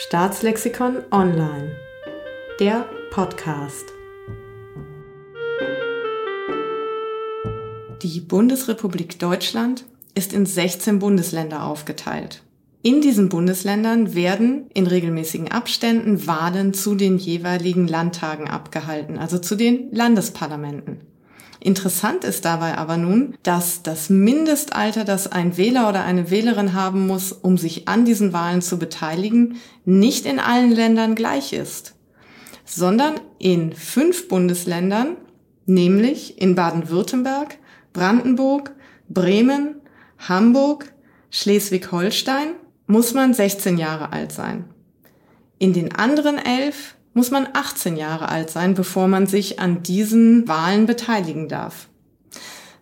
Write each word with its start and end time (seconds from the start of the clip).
Staatslexikon 0.00 0.98
Online. 1.10 1.72
Der 2.60 2.88
Podcast. 3.10 3.84
Die 8.02 8.20
Bundesrepublik 8.20 9.18
Deutschland 9.18 9.84
ist 10.14 10.32
in 10.32 10.46
16 10.46 11.00
Bundesländer 11.00 11.64
aufgeteilt. 11.64 12.44
In 12.82 13.00
diesen 13.00 13.28
Bundesländern 13.28 14.14
werden 14.14 14.70
in 14.72 14.86
regelmäßigen 14.86 15.50
Abständen 15.50 16.28
Wahlen 16.28 16.74
zu 16.74 16.94
den 16.94 17.18
jeweiligen 17.18 17.88
Landtagen 17.88 18.46
abgehalten, 18.46 19.18
also 19.18 19.40
zu 19.40 19.56
den 19.56 19.90
Landesparlamenten. 19.90 21.07
Interessant 21.60 22.22
ist 22.24 22.44
dabei 22.44 22.78
aber 22.78 22.96
nun, 22.96 23.34
dass 23.42 23.82
das 23.82 24.10
Mindestalter, 24.10 25.04
das 25.04 25.30
ein 25.30 25.56
Wähler 25.56 25.88
oder 25.88 26.04
eine 26.04 26.30
Wählerin 26.30 26.72
haben 26.72 27.06
muss, 27.06 27.32
um 27.32 27.58
sich 27.58 27.88
an 27.88 28.04
diesen 28.04 28.32
Wahlen 28.32 28.62
zu 28.62 28.78
beteiligen, 28.78 29.56
nicht 29.84 30.24
in 30.24 30.38
allen 30.38 30.70
Ländern 30.70 31.16
gleich 31.16 31.52
ist, 31.52 31.94
sondern 32.64 33.14
in 33.38 33.72
fünf 33.72 34.28
Bundesländern, 34.28 35.16
nämlich 35.66 36.40
in 36.40 36.54
Baden-Württemberg, 36.54 37.58
Brandenburg, 37.92 38.72
Bremen, 39.08 39.76
Hamburg, 40.18 40.92
Schleswig-Holstein, 41.30 42.54
muss 42.86 43.14
man 43.14 43.34
16 43.34 43.78
Jahre 43.78 44.12
alt 44.12 44.30
sein. 44.30 44.64
In 45.58 45.72
den 45.72 45.94
anderen 45.94 46.38
elf 46.38 46.94
muss 47.18 47.32
man 47.32 47.48
18 47.52 47.96
Jahre 47.96 48.28
alt 48.28 48.48
sein, 48.48 48.74
bevor 48.74 49.08
man 49.08 49.26
sich 49.26 49.58
an 49.58 49.82
diesen 49.82 50.46
Wahlen 50.46 50.86
beteiligen 50.86 51.48
darf. 51.48 51.88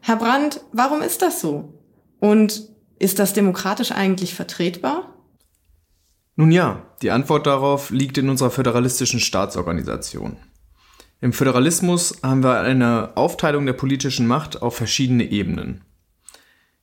Herr 0.02 0.16
Brandt, 0.16 0.60
warum 0.72 1.00
ist 1.00 1.22
das 1.22 1.40
so? 1.40 1.72
Und 2.20 2.68
ist 2.98 3.18
das 3.18 3.32
demokratisch 3.32 3.92
eigentlich 3.92 4.34
vertretbar? 4.34 5.14
Nun 6.34 6.52
ja, 6.52 6.82
die 7.00 7.12
Antwort 7.12 7.46
darauf 7.46 7.88
liegt 7.88 8.18
in 8.18 8.28
unserer 8.28 8.50
föderalistischen 8.50 9.20
Staatsorganisation. 9.20 10.36
Im 11.22 11.32
Föderalismus 11.32 12.18
haben 12.22 12.44
wir 12.44 12.60
eine 12.60 13.16
Aufteilung 13.16 13.64
der 13.64 13.72
politischen 13.72 14.26
Macht 14.26 14.60
auf 14.60 14.76
verschiedene 14.76 15.24
Ebenen. 15.24 15.80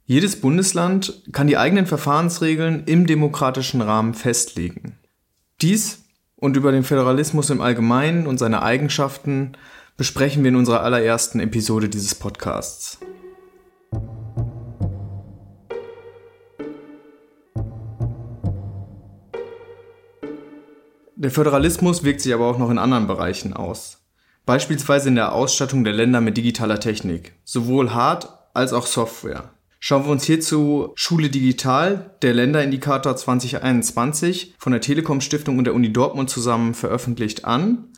Jedes 0.06 0.42
Bundesland 0.42 1.22
kann 1.31 1.46
die 1.46 1.58
eigenen 1.58 1.86
Verfahrensregeln 1.86 2.86
im 2.86 3.06
demokratischen 3.06 3.81
Rahmen 3.81 4.16
festlegen. 4.16 4.98
Dies 5.62 6.03
und 6.44 6.58
über 6.58 6.74
den 6.74 6.84
Föderalismus 6.84 7.50
im 7.52 7.62
Allgemeinen 7.62 8.28
und 8.28 8.38
seine 8.38 8.64
Eigenschaften 8.64 9.54
besprechen 9.96 10.44
wir 10.44 10.50
in 10.50 10.58
unserer 10.58 10.82
allerersten 10.82 11.40
Episode 11.40 11.88
dieses 11.88 12.16
Podcasts. 12.16 13.00
Der 21.16 21.32
Föderalismus 21.32 22.04
wirkt 22.04 22.20
sich 22.20 22.34
aber 22.34 22.48
auch 22.48 22.58
noch 22.58 22.70
in 22.70 22.78
anderen 22.78 23.08
Bereichen 23.08 23.54
aus. 23.54 24.04
Beispielsweise 24.46 25.08
in 25.08 25.16
der 25.16 25.32
Ausstattung 25.32 25.86
der 25.86 25.94
Länder 25.94 26.20
mit 26.20 26.36
digitaler 26.36 26.82
Technik, 26.82 27.36
sowohl 27.46 27.94
Hard- 27.94 28.28
als 28.54 28.74
auch 28.74 28.86
Software. 28.86 29.50
Schauen 29.86 30.06
wir 30.06 30.12
uns 30.12 30.23
hierzu 30.23 30.94
Schule 30.95 31.30
Digital, 31.30 32.12
der 32.22 32.34
Länderindikator 32.34 33.17
2021 33.17 34.56
von 34.58 34.72
der 34.72 34.80
Telekom 34.80 35.20
Stiftung 35.20 35.58
und 35.58 35.66
der 35.66 35.73
Uni 35.73 35.92
Dortmund 35.92 36.30
zusammen 36.30 36.73
veröffentlicht 36.73 37.44
an. 37.44 37.90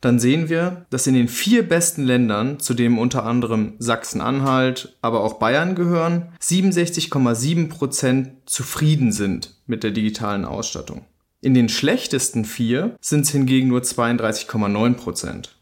Dann 0.00 0.18
sehen 0.18 0.48
wir, 0.48 0.86
dass 0.90 1.06
in 1.06 1.14
den 1.14 1.28
vier 1.28 1.68
besten 1.68 2.02
Ländern, 2.02 2.58
zu 2.58 2.74
denen 2.74 2.98
unter 2.98 3.24
anderem 3.24 3.74
Sachsen-Anhalt, 3.78 4.98
aber 5.00 5.22
auch 5.22 5.34
Bayern 5.34 5.76
gehören, 5.76 6.32
67,7 6.42 7.68
Prozent 7.68 8.32
zufrieden 8.46 9.12
sind 9.12 9.54
mit 9.68 9.84
der 9.84 9.92
digitalen 9.92 10.44
Ausstattung. 10.44 11.04
In 11.40 11.54
den 11.54 11.68
schlechtesten 11.68 12.46
vier 12.46 12.96
sind 13.00 13.26
es 13.26 13.30
hingegen 13.30 13.68
nur 13.68 13.82
32,9 13.82 14.94
Prozent. 14.94 15.56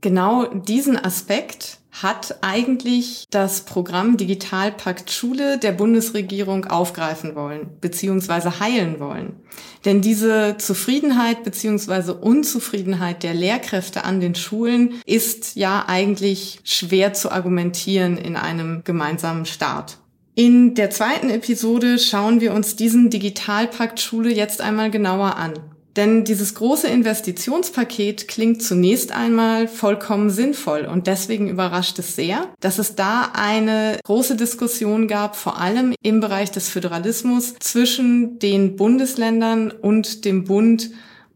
Genau 0.00 0.46
diesen 0.46 0.96
Aspekt 0.96 1.77
hat 2.02 2.38
eigentlich 2.42 3.26
das 3.30 3.62
Programm 3.62 4.16
Digitalpakt 4.16 5.10
Schule 5.10 5.58
der 5.58 5.72
Bundesregierung 5.72 6.66
aufgreifen 6.66 7.34
wollen, 7.34 7.70
beziehungsweise 7.80 8.60
heilen 8.60 9.00
wollen. 9.00 9.36
Denn 9.84 10.00
diese 10.00 10.56
Zufriedenheit 10.58 11.44
beziehungsweise 11.44 12.14
Unzufriedenheit 12.14 13.22
der 13.22 13.34
Lehrkräfte 13.34 14.04
an 14.04 14.20
den 14.20 14.34
Schulen 14.34 14.94
ist 15.06 15.56
ja 15.56 15.84
eigentlich 15.86 16.60
schwer 16.64 17.12
zu 17.12 17.32
argumentieren 17.32 18.16
in 18.16 18.36
einem 18.36 18.82
gemeinsamen 18.84 19.46
Start. 19.46 19.98
In 20.34 20.74
der 20.76 20.90
zweiten 20.90 21.30
Episode 21.30 21.98
schauen 21.98 22.40
wir 22.40 22.52
uns 22.52 22.76
diesen 22.76 23.10
Digitalpakt 23.10 23.98
Schule 23.98 24.32
jetzt 24.32 24.60
einmal 24.60 24.88
genauer 24.88 25.36
an. 25.36 25.54
Denn 25.98 26.22
dieses 26.22 26.54
große 26.54 26.86
Investitionspaket 26.86 28.28
klingt 28.28 28.62
zunächst 28.62 29.10
einmal 29.10 29.66
vollkommen 29.66 30.30
sinnvoll 30.30 30.84
und 30.84 31.08
deswegen 31.08 31.48
überrascht 31.48 31.98
es 31.98 32.14
sehr, 32.14 32.46
dass 32.60 32.78
es 32.78 32.94
da 32.94 33.32
eine 33.34 33.98
große 34.04 34.36
Diskussion 34.36 35.08
gab, 35.08 35.34
vor 35.34 35.58
allem 35.60 35.96
im 36.00 36.20
Bereich 36.20 36.52
des 36.52 36.68
Föderalismus 36.68 37.56
zwischen 37.58 38.38
den 38.38 38.76
Bundesländern 38.76 39.72
und 39.72 40.24
dem 40.24 40.44
Bund. 40.44 40.92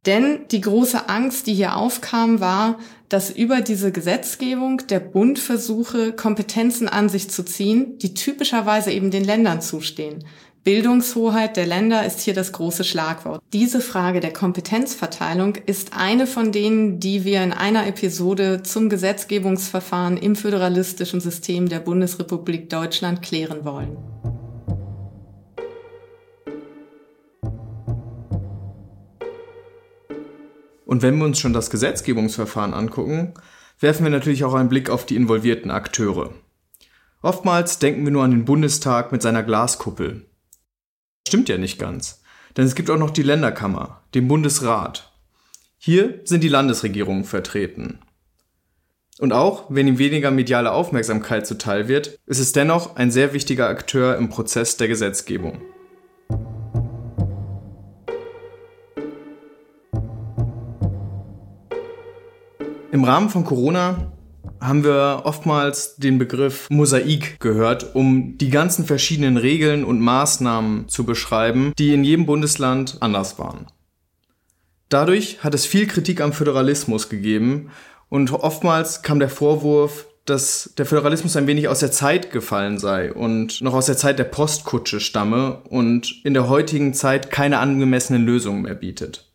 Denn 0.06 0.42
die 0.52 0.60
große 0.60 1.08
Angst, 1.08 1.48
die 1.48 1.54
hier 1.54 1.74
aufkam, 1.74 2.38
war, 2.38 2.78
dass 3.08 3.30
über 3.30 3.62
diese 3.62 3.90
Gesetzgebung 3.90 4.86
der 4.88 5.00
Bund 5.00 5.40
versuche, 5.40 6.12
Kompetenzen 6.12 6.88
an 6.88 7.08
sich 7.08 7.28
zu 7.30 7.44
ziehen, 7.44 7.98
die 7.98 8.14
typischerweise 8.14 8.92
eben 8.92 9.10
den 9.10 9.24
Ländern 9.24 9.60
zustehen. 9.60 10.24
Bildungshoheit 10.64 11.56
der 11.56 11.66
Länder 11.66 12.06
ist 12.06 12.20
hier 12.20 12.34
das 12.34 12.52
große 12.52 12.84
Schlagwort. 12.84 13.42
Diese 13.52 13.80
Frage 13.80 14.20
der 14.20 14.32
Kompetenzverteilung 14.32 15.56
ist 15.66 15.90
eine 15.92 16.28
von 16.28 16.52
denen, 16.52 17.00
die 17.00 17.24
wir 17.24 17.42
in 17.42 17.52
einer 17.52 17.84
Episode 17.88 18.62
zum 18.62 18.88
Gesetzgebungsverfahren 18.88 20.16
im 20.16 20.36
föderalistischen 20.36 21.20
System 21.20 21.68
der 21.68 21.80
Bundesrepublik 21.80 22.70
Deutschland 22.70 23.22
klären 23.22 23.64
wollen. 23.64 23.96
Und 30.86 31.02
wenn 31.02 31.18
wir 31.18 31.24
uns 31.24 31.40
schon 31.40 31.54
das 31.54 31.70
Gesetzgebungsverfahren 31.70 32.72
angucken, 32.72 33.34
werfen 33.80 34.04
wir 34.04 34.10
natürlich 34.10 34.44
auch 34.44 34.54
einen 34.54 34.68
Blick 34.68 34.90
auf 34.90 35.06
die 35.06 35.16
involvierten 35.16 35.72
Akteure. 35.72 36.30
Oftmals 37.20 37.80
denken 37.80 38.04
wir 38.04 38.12
nur 38.12 38.22
an 38.22 38.30
den 38.30 38.44
Bundestag 38.44 39.10
mit 39.10 39.22
seiner 39.22 39.42
Glaskuppel, 39.42 40.28
Stimmt 41.32 41.48
ja 41.48 41.56
nicht 41.56 41.78
ganz. 41.78 42.20
Denn 42.58 42.66
es 42.66 42.74
gibt 42.74 42.90
auch 42.90 42.98
noch 42.98 43.08
die 43.08 43.22
Länderkammer, 43.22 44.02
den 44.14 44.28
Bundesrat. 44.28 45.14
Hier 45.78 46.20
sind 46.24 46.44
die 46.44 46.50
Landesregierungen 46.50 47.24
vertreten. 47.24 48.00
Und 49.18 49.32
auch 49.32 49.64
wenn 49.70 49.88
ihm 49.88 49.96
weniger 49.96 50.30
mediale 50.30 50.72
Aufmerksamkeit 50.72 51.46
zuteil 51.46 51.88
wird, 51.88 52.18
ist 52.26 52.38
es 52.38 52.52
dennoch 52.52 52.96
ein 52.96 53.10
sehr 53.10 53.32
wichtiger 53.32 53.68
Akteur 53.68 54.18
im 54.18 54.28
Prozess 54.28 54.76
der 54.76 54.88
Gesetzgebung. 54.88 55.62
Im 62.90 63.04
Rahmen 63.04 63.30
von 63.30 63.46
Corona 63.46 64.12
haben 64.62 64.84
wir 64.84 65.22
oftmals 65.24 65.96
den 65.96 66.18
Begriff 66.18 66.70
Mosaik 66.70 67.40
gehört, 67.40 67.94
um 67.94 68.38
die 68.38 68.50
ganzen 68.50 68.86
verschiedenen 68.86 69.36
Regeln 69.36 69.84
und 69.84 70.00
Maßnahmen 70.00 70.88
zu 70.88 71.04
beschreiben, 71.04 71.72
die 71.78 71.92
in 71.92 72.04
jedem 72.04 72.26
Bundesland 72.26 72.98
anders 73.00 73.38
waren. 73.38 73.66
Dadurch 74.88 75.42
hat 75.42 75.54
es 75.54 75.66
viel 75.66 75.86
Kritik 75.86 76.20
am 76.20 76.32
Föderalismus 76.32 77.08
gegeben 77.08 77.70
und 78.08 78.32
oftmals 78.32 79.02
kam 79.02 79.18
der 79.18 79.30
Vorwurf, 79.30 80.06
dass 80.26 80.72
der 80.78 80.86
Föderalismus 80.86 81.36
ein 81.36 81.46
wenig 81.46 81.66
aus 81.66 81.80
der 81.80 81.90
Zeit 81.90 82.30
gefallen 82.30 82.78
sei 82.78 83.12
und 83.12 83.60
noch 83.62 83.74
aus 83.74 83.86
der 83.86 83.96
Zeit 83.96 84.18
der 84.18 84.24
Postkutsche 84.24 85.00
stamme 85.00 85.62
und 85.68 86.24
in 86.24 86.34
der 86.34 86.48
heutigen 86.48 86.94
Zeit 86.94 87.30
keine 87.30 87.58
angemessenen 87.58 88.24
Lösungen 88.24 88.62
mehr 88.62 88.74
bietet. 88.74 89.32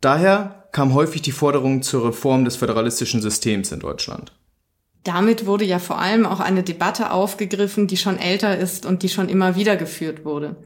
Daher 0.00 0.68
kam 0.72 0.94
häufig 0.94 1.22
die 1.22 1.32
Forderung 1.32 1.82
zur 1.82 2.08
Reform 2.08 2.44
des 2.44 2.56
föderalistischen 2.56 3.20
Systems 3.20 3.70
in 3.70 3.80
Deutschland. 3.80 4.32
Damit 5.04 5.46
wurde 5.46 5.64
ja 5.64 5.78
vor 5.78 5.98
allem 5.98 6.26
auch 6.26 6.40
eine 6.40 6.62
Debatte 6.62 7.12
aufgegriffen, 7.12 7.86
die 7.86 7.96
schon 7.96 8.18
älter 8.18 8.58
ist 8.58 8.84
und 8.84 9.02
die 9.02 9.08
schon 9.08 9.28
immer 9.28 9.56
wieder 9.56 9.76
geführt 9.76 10.24
wurde. 10.24 10.56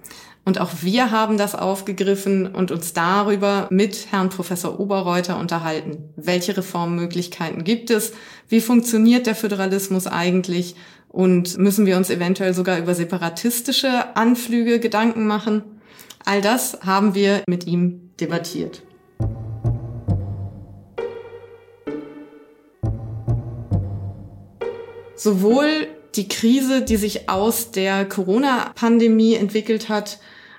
Und 0.45 0.61
auch 0.61 0.71
wir 0.81 1.13
haben 1.13 1.39
das 1.39 1.55
aufgegriffen 1.55 2.53
und 2.53 2.73
uns 2.73 2.93
darüber 2.93 3.69
mit 3.71 4.09
Herrn 4.11 4.29
Professor 4.29 4.81
Oberreuter 4.81 5.39
unterhalten. 5.39 6.11
Welche 6.17 6.57
Reformmöglichkeiten 6.57 7.63
gibt 7.63 7.91
es? 7.91 8.13
Wie 8.49 8.61
funktioniert 8.61 9.27
der 9.27 9.37
Föderalismus 9.37 10.09
eigentlich? 10.09 10.75
Und 11.09 11.59
müssen 11.59 11.87
wir 11.87 11.97
uns 11.97 12.11
eventuell 12.11 12.55
sogar 12.55 12.79
über 12.79 12.95
separatistische 12.95 14.17
Anflüge 14.17 14.81
Gedanken 14.81 15.27
machen? 15.27 15.63
All 16.25 16.41
das 16.41 16.81
haben 16.85 17.15
wir 17.15 17.43
mit 17.47 17.67
ihm 17.67 18.11
debattiert. 18.19 18.83
Sowohl 25.23 25.89
die 26.15 26.29
Krise, 26.29 26.83
die 26.83 26.97
sich 26.97 27.29
aus 27.29 27.71
der 27.71 28.05
Corona-Pandemie 28.05 29.35
entwickelt 29.35 29.89
hat, 29.89 30.19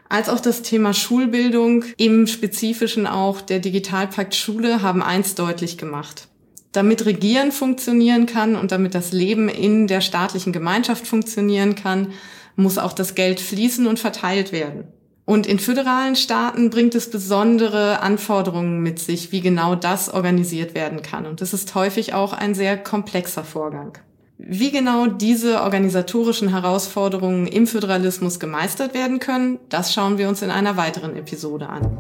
als 0.10 0.30
auch 0.30 0.39
das 0.39 0.62
Thema 0.62 0.94
Schulbildung, 0.94 1.86
im 1.98 2.27
Spezifischen 2.27 3.07
auch 3.07 3.42
der 3.42 3.60
Digitalpakt 3.60 4.36
Schule, 4.36 4.81
haben 4.81 5.04
eins 5.04 5.36
deutlich 5.36 5.77
gemacht. 5.77 6.27
Damit 6.71 7.06
Regieren 7.06 7.51
funktionieren 7.51 8.25
kann 8.25 8.56
und 8.56 8.71
damit 8.71 8.95
das 8.95 9.12
Leben 9.12 9.50
in 9.50 9.88
der 9.88 10.01
staatlichen 10.01 10.54
Gemeinschaft 10.54 11.07
funktionieren 11.07 11.75
kann, 11.75 12.13
muss 12.56 12.77
auch 12.77 12.94
das 12.94 13.15
Geld 13.15 13.39
fließen 13.39 13.86
und 13.86 14.00
verteilt 14.00 14.51
werden. 14.51 14.86
Und 15.25 15.48
in 15.48 15.60
föderalen 15.60 16.15
Staaten 16.15 16.69
bringt 16.69 16.95
es 16.95 17.10
besondere 17.10 18.01
Anforderungen 18.01 18.81
mit 18.81 19.00
sich, 19.00 19.31
wie 19.31 19.42
genau 19.42 19.75
das 19.75 20.10
organisiert 20.10 20.75
werden 20.75 21.01
kann. 21.01 21.25
Und 21.25 21.42
das 21.42 21.54
ist 21.54 21.75
häufig 21.75 22.13
auch 22.13 22.33
ein 22.33 22.56
sehr 22.56 22.77
komplexer 22.77 23.44
Vorgang. 23.44 23.98
Wie 24.40 24.72
genau 24.72 25.06
diese 25.06 25.62
organisatorischen 25.62 26.50
Herausforderungen 26.50 27.46
im 27.46 27.68
Föderalismus 27.68 28.40
gemeistert 28.40 28.96
werden 28.96 29.20
können, 29.20 29.60
das 29.70 29.94
schauen 29.94 30.18
wir 30.18 30.28
uns 30.28 30.42
in 30.42 30.50
einer 30.50 30.76
weiteren 30.76 31.16
Episode 31.16 31.70
an. 31.70 31.98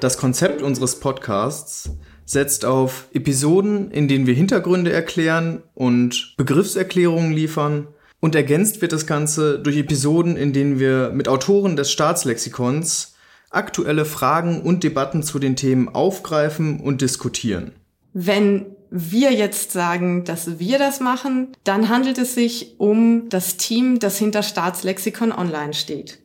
Das 0.00 0.16
Konzept 0.16 0.62
unseres 0.62 1.00
Podcasts 1.00 1.90
setzt 2.24 2.64
auf 2.64 3.08
Episoden, 3.12 3.90
in 3.90 4.06
denen 4.06 4.26
wir 4.26 4.34
Hintergründe 4.34 4.92
erklären 4.92 5.62
und 5.74 6.34
Begriffserklärungen 6.36 7.32
liefern. 7.32 7.88
Und 8.20 8.34
ergänzt 8.36 8.80
wird 8.80 8.92
das 8.92 9.06
Ganze 9.06 9.58
durch 9.58 9.76
Episoden, 9.76 10.36
in 10.36 10.52
denen 10.52 10.78
wir 10.78 11.10
mit 11.10 11.26
Autoren 11.26 11.74
des 11.74 11.90
Staatslexikons 11.90 13.09
aktuelle 13.50 14.04
Fragen 14.04 14.62
und 14.62 14.84
Debatten 14.84 15.22
zu 15.22 15.38
den 15.38 15.56
Themen 15.56 15.88
aufgreifen 15.88 16.80
und 16.80 17.02
diskutieren. 17.02 17.72
Wenn 18.12 18.66
wir 18.90 19.32
jetzt 19.32 19.72
sagen, 19.72 20.24
dass 20.24 20.58
wir 20.58 20.78
das 20.78 21.00
machen, 21.00 21.48
dann 21.64 21.88
handelt 21.88 22.18
es 22.18 22.34
sich 22.34 22.74
um 22.78 23.28
das 23.28 23.56
Team, 23.56 23.98
das 23.98 24.18
hinter 24.18 24.42
Staatslexikon 24.42 25.32
Online 25.32 25.74
steht. 25.74 26.18